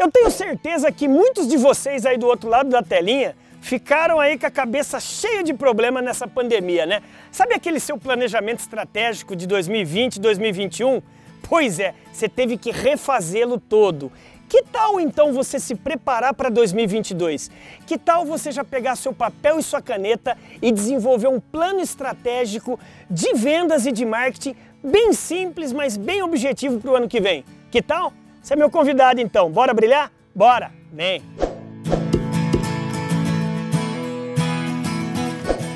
[0.00, 4.38] Eu tenho certeza que muitos de vocês aí do outro lado da telinha ficaram aí
[4.38, 7.02] com a cabeça cheia de problema nessa pandemia, né?
[7.30, 11.02] Sabe aquele seu planejamento estratégico de 2020, 2021?
[11.46, 14.10] Pois é, você teve que refazê-lo todo.
[14.48, 17.50] Que tal então você se preparar para 2022?
[17.86, 22.80] Que tal você já pegar seu papel e sua caneta e desenvolver um plano estratégico
[23.10, 27.44] de vendas e de marketing bem simples, mas bem objetivo para o ano que vem?
[27.70, 28.14] Que tal?
[28.42, 30.10] Você é meu convidado então, bora brilhar?
[30.34, 30.72] Bora!
[30.90, 31.22] Vem!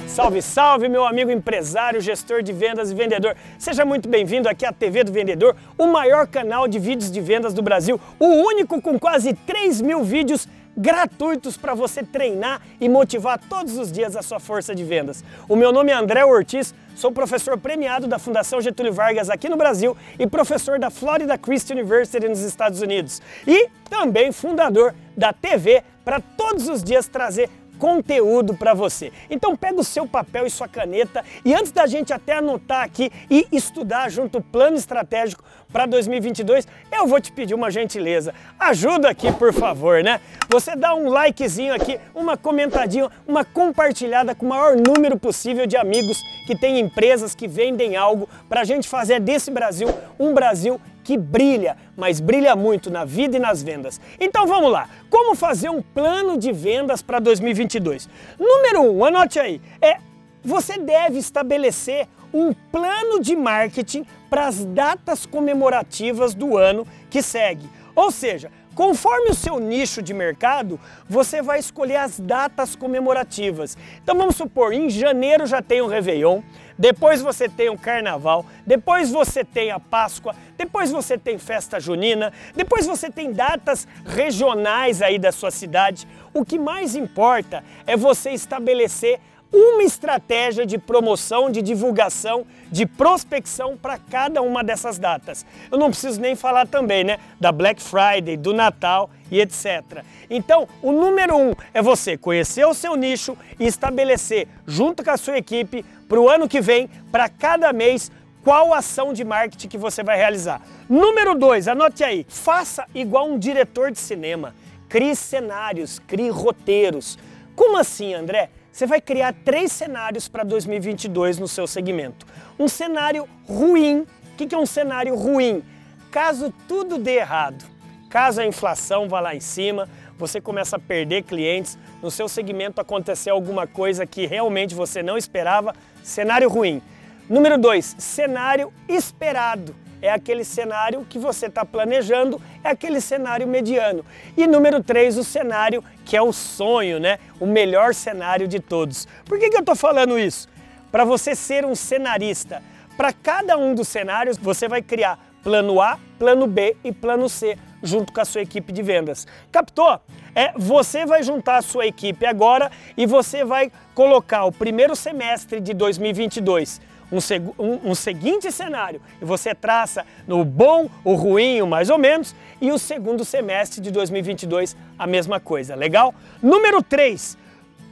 [0.06, 3.36] Salve, salve, meu amigo empresário, gestor de vendas e vendedor.
[3.58, 7.52] Seja muito bem-vindo aqui à TV do Vendedor, o maior canal de vídeos de vendas
[7.52, 13.38] do Brasil, o único com quase 3 mil vídeos gratuitos para você treinar e motivar
[13.48, 15.24] todos os dias a sua força de vendas.
[15.48, 19.56] O meu nome é André Ortiz, sou professor premiado da Fundação Getúlio Vargas aqui no
[19.56, 23.20] Brasil e professor da Florida Christian University nos Estados Unidos.
[23.46, 29.12] E também fundador da TV para todos os dias trazer conteúdo para você.
[29.30, 33.10] Então pega o seu papel e sua caneta e antes da gente até anotar aqui
[33.30, 38.32] e estudar junto o plano estratégico para 2022, eu vou te pedir uma gentileza.
[38.58, 40.20] Ajuda aqui, por favor, né?
[40.48, 45.76] Você dá um likezinho aqui, uma comentadinha, uma compartilhada com o maior número possível de
[45.76, 49.88] amigos que têm empresas que vendem algo para a gente fazer desse Brasil
[50.18, 54.00] um Brasil que brilha, mas brilha muito na vida e nas vendas.
[54.18, 58.08] Então vamos lá, como fazer um plano de vendas para 2022?
[58.38, 59.98] Número um, anote aí, é
[60.42, 67.68] você deve estabelecer um plano de marketing para as datas comemorativas do ano que segue.
[67.94, 73.78] Ou seja, Conforme o seu nicho de mercado, você vai escolher as datas comemorativas.
[74.02, 76.40] Então vamos supor, em janeiro já tem o Réveillon,
[76.78, 82.32] depois você tem o Carnaval, depois você tem a Páscoa, depois você tem festa junina,
[82.54, 86.06] depois você tem datas regionais aí da sua cidade.
[86.32, 89.20] O que mais importa é você estabelecer
[89.54, 95.46] uma estratégia de promoção, de divulgação, de prospecção para cada uma dessas datas.
[95.70, 100.02] Eu não preciso nem falar também, né, da Black Friday, do Natal e etc.
[100.28, 105.16] Então, o número um é você conhecer o seu nicho e estabelecer, junto com a
[105.16, 108.10] sua equipe, para o ano que vem, para cada mês,
[108.42, 110.60] qual ação de marketing que você vai realizar.
[110.88, 114.54] Número dois, anote aí, faça igual um diretor de cinema.
[114.88, 117.18] Crie cenários, crie roteiros.
[117.56, 118.50] Como assim, André?
[118.70, 122.26] Você vai criar três cenários para 2022 no seu segmento.
[122.58, 124.00] Um cenário ruim.
[124.32, 125.62] O que é um cenário ruim?
[126.10, 127.64] Caso tudo dê errado,
[128.08, 132.80] caso a inflação vá lá em cima, você começa a perder clientes, no seu segmento
[132.80, 136.80] acontecer alguma coisa que realmente você não esperava, cenário ruim.
[137.28, 144.04] Número dois, cenário esperado é aquele cenário que você está planejando, é aquele cenário mediano.
[144.36, 147.18] E número três, o cenário que é o sonho, né?
[147.40, 149.08] O melhor cenário de todos.
[149.24, 150.46] Por que, que eu estou falando isso?
[150.92, 152.62] Para você ser um cenarista.
[152.98, 157.56] Para cada um dos cenários, você vai criar plano A, plano B e plano C
[157.84, 159.26] junto com a sua equipe de vendas.
[159.52, 160.00] Captou?
[160.34, 165.60] É, você vai juntar a sua equipe agora e você vai colocar o primeiro semestre
[165.60, 166.80] de 2022
[167.12, 167.18] um,
[167.62, 172.34] um, um, seguinte cenário e você traça no bom, o ruim, o mais ou menos,
[172.60, 176.14] e o segundo semestre de 2022 a mesma coisa, legal?
[176.42, 177.36] Número 3,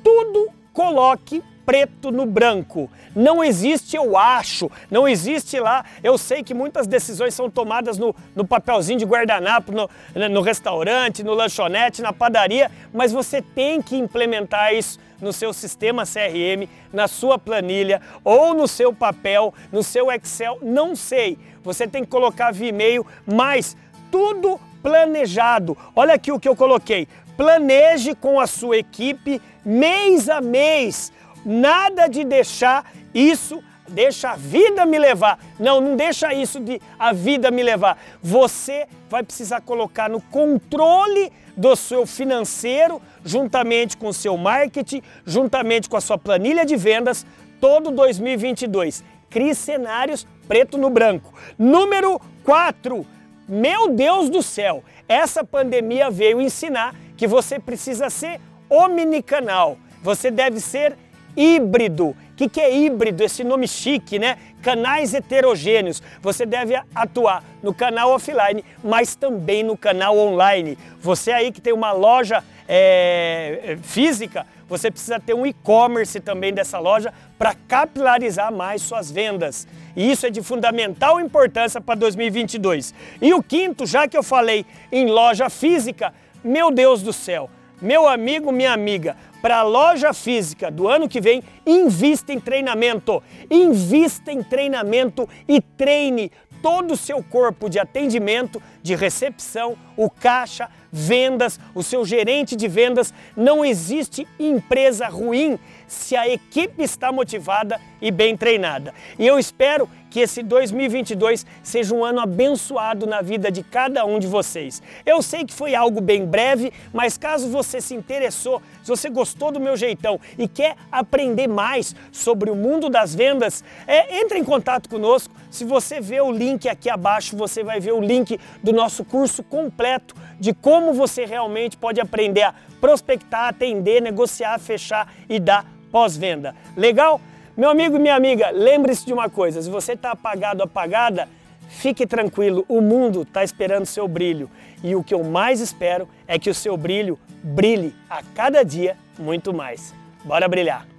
[0.02, 2.90] tudo coloque preto no branco.
[3.16, 5.86] Não existe eu acho, não existe lá.
[6.04, 9.88] Eu sei que muitas decisões são tomadas no, no papelzinho de guardanapo, no,
[10.28, 16.04] no restaurante, no lanchonete, na padaria, mas você tem que implementar isso no seu sistema
[16.04, 21.38] CRM, na sua planilha ou no seu papel, no seu Excel, não sei.
[21.62, 23.78] Você tem que colocar via e-mail, mas
[24.10, 25.74] tudo planejado.
[25.96, 27.08] Olha aqui o que eu coloquei.
[27.34, 31.10] Planeje com a sua equipe mês a mês.
[31.44, 35.38] Nada de deixar isso deixa a vida me levar.
[35.58, 37.98] Não, não deixa isso de a vida me levar.
[38.22, 45.88] Você vai precisar colocar no controle do seu financeiro, juntamente com o seu marketing, juntamente
[45.88, 47.26] com a sua planilha de vendas,
[47.60, 49.04] todo 2022.
[49.28, 51.32] Crie cenários preto no branco.
[51.58, 53.06] Número 4.
[53.48, 58.40] Meu Deus do céu, essa pandemia veio ensinar que você precisa ser
[58.70, 59.76] omnicanal.
[60.02, 60.96] Você deve ser
[61.36, 62.08] híbrido.
[62.08, 63.22] O que, que é híbrido?
[63.22, 64.36] Esse nome chique, né?
[64.62, 66.02] Canais heterogêneos.
[66.20, 70.78] Você deve atuar no canal offline, mas também no canal online.
[71.00, 76.78] Você aí que tem uma loja é, física, você precisa ter um e-commerce também dessa
[76.78, 79.68] loja para capilarizar mais suas vendas.
[79.94, 82.94] E isso é de fundamental importância para 2022.
[83.20, 87.50] E o quinto, já que eu falei em loja física, meu Deus do céu,
[87.82, 93.20] meu amigo, minha amiga, para a loja física do ano que vem, invista em treinamento.
[93.50, 96.30] Invista em treinamento e treine
[96.62, 102.68] todo o seu corpo de atendimento, de recepção, o caixa, vendas, o seu gerente de
[102.68, 103.14] vendas.
[103.36, 108.92] Não existe empresa ruim se a equipe está motivada e bem treinada.
[109.18, 114.18] E eu espero que esse 2022 seja um ano abençoado na vida de cada um
[114.18, 114.82] de vocês.
[115.06, 119.50] Eu sei que foi algo bem breve, mas caso você se interessou, se você gostou
[119.50, 124.44] do meu jeitão e quer aprender mais sobre o mundo das vendas, é, entre em
[124.44, 125.32] contato conosco.
[125.50, 129.42] Se você vê o link aqui abaixo, você vai ver o link do nosso curso
[129.42, 136.54] completo de como você realmente pode aprender a prospectar, atender, negociar, fechar e dar pós-venda.
[136.76, 137.20] Legal?
[137.56, 141.28] Meu amigo e minha amiga, lembre-se de uma coisa: se você está apagado, apagada,
[141.68, 144.50] fique tranquilo, o mundo está esperando seu brilho.
[144.82, 148.96] E o que eu mais espero é que o seu brilho brilhe a cada dia
[149.18, 149.94] muito mais.
[150.24, 150.91] Bora brilhar!